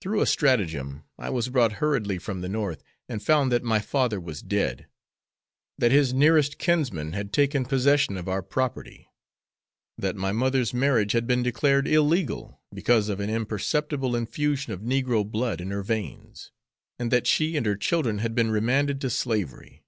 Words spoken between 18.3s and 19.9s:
been remanded to slavery.